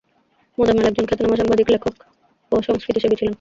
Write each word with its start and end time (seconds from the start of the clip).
মোজাম্মেল 0.57 0.85
একজন 0.87 1.05
খ্যাতনামা 1.05 1.35
সাংবাদিক, 1.35 1.67
লেখক 1.69 1.95
ও 2.51 2.55
সংস্কৃতিসেবী 2.61 3.15
ছিলেন। 3.15 3.29